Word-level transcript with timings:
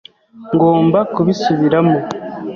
Ngomba 0.53 0.99
kubisubiramo. 1.13 1.97